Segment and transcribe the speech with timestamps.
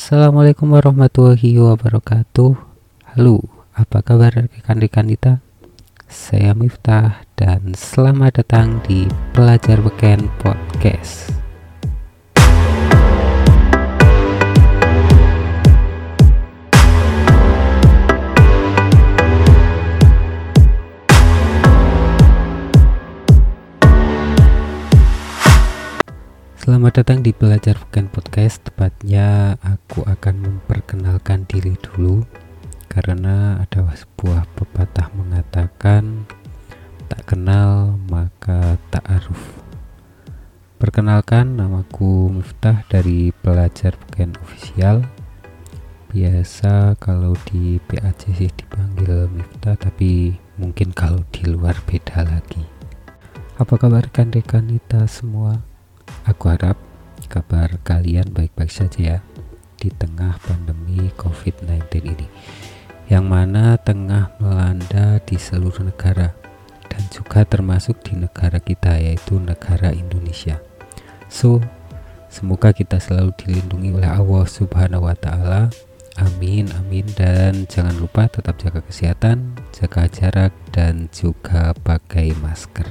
[0.00, 2.56] Assalamualaikum warahmatullahi wabarakatuh
[3.12, 3.44] Halo,
[3.76, 5.44] apa kabar rekan-rekan kita?
[6.08, 9.04] Saya Miftah dan selamat datang di
[9.36, 11.39] Pelajar Beken Podcast
[26.60, 28.60] Selamat datang di Belajar Bukan Podcast.
[28.68, 32.20] Tepatnya aku akan memperkenalkan diri dulu
[32.84, 36.28] Karena ada sebuah pepatah mengatakan
[37.08, 39.40] Tak kenal maka tak aruf.
[40.76, 45.00] Perkenalkan namaku Miftah dari Belajar Bukan Official.
[46.12, 52.60] Biasa kalau di PAC sih dipanggil Miftah Tapi mungkin kalau di luar beda lagi.
[53.56, 55.69] Apa kabar rekan-rekan kita semua?
[56.26, 56.76] Aku harap
[57.30, 59.18] kabar kalian baik-baik saja ya
[59.78, 62.26] di tengah pandemi COVID-19 ini
[63.06, 66.34] yang mana tengah melanda di seluruh negara
[66.90, 70.58] dan juga termasuk di negara kita yaitu negara Indonesia.
[71.30, 71.62] So,
[72.30, 75.70] semoga kita selalu dilindungi oleh Allah Subhanahu wa taala.
[76.18, 82.90] Amin amin dan jangan lupa tetap jaga kesehatan, jaga jarak dan juga pakai masker.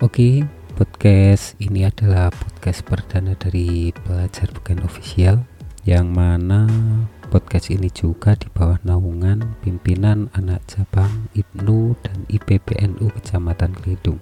[0.00, 0.44] Oke,
[0.76, 5.40] podcast ini adalah podcast perdana dari Pelajar Bukan Official
[5.88, 6.68] yang mana
[7.32, 14.20] podcast ini juga di bawah naungan pimpinan anak cabang IPNU dan IPPNU Kecamatan Kelidung.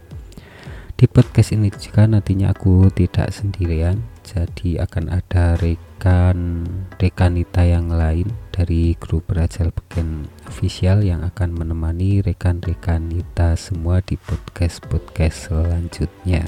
[0.95, 6.63] Di podcast ini juga nantinya aku tidak sendirian, jadi akan ada rekan
[7.03, 14.15] rekanita yang lain dari grup Rajal Beken Official yang akan menemani rekan-rekan kita semua di
[14.15, 16.47] podcast-podcast selanjutnya.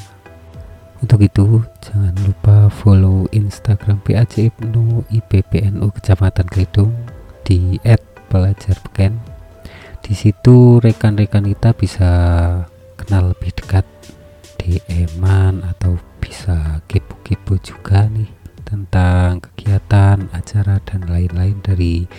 [1.03, 6.95] Untuk itu, jangan lupa follow Instagram PAC Ibnu IPPNU Kecamatan Kedung
[7.43, 7.83] di
[8.31, 9.11] @pelajar_beken.
[10.07, 12.11] Di situ rekan-rekan kita bisa
[12.95, 13.83] kenal lebih dekat
[14.67, 18.27] DM-an atau bisa kepo-kepo juga nih
[18.67, 22.11] tentang kegiatan, acara dan lain-lain dari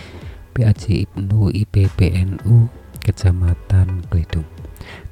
[0.56, 2.72] PAC Ibnu IPPNU
[3.04, 4.48] Kecamatan Kledung.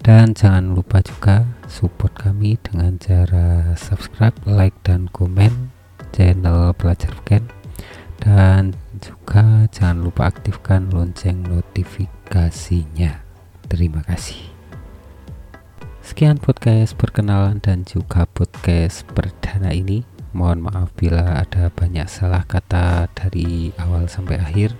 [0.00, 5.68] Dan jangan lupa juga support kami dengan cara subscribe, like dan komen
[6.16, 7.44] channel Pelajar Ken
[8.16, 13.20] dan juga jangan lupa aktifkan lonceng notifikasinya.
[13.68, 14.55] Terima kasih.
[16.06, 20.06] Sekian podcast perkenalan dan juga podcast perdana ini.
[20.30, 24.70] Mohon maaf bila ada banyak salah kata dari awal sampai akhir.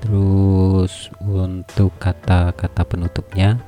[0.00, 3.60] Terus untuk kata-kata penutupnya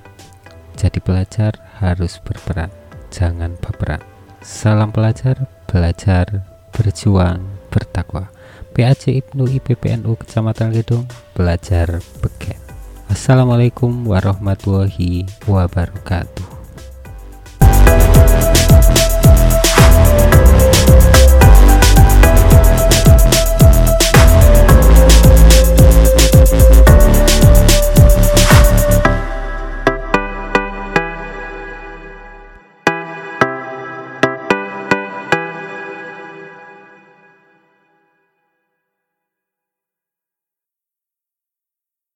[0.72, 2.72] jadi pelajar harus berperan
[3.12, 4.00] jangan baperan.
[4.40, 5.36] Salam pelajar
[5.68, 8.32] belajar berjuang bertakwa.
[8.72, 11.04] PAC Ibnu IPPNU Kecamatan Gedung
[11.36, 12.56] belajar beken.
[13.12, 16.59] Assalamualaikum warahmatullahi wabarakatuh